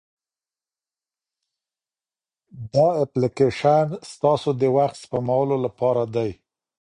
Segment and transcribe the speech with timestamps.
[2.73, 6.29] دا اپلیکیشن ستاسو د وخت سپمولو لپاره دی.